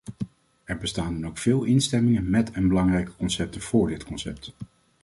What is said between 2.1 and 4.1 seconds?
met en belangstelling voor dit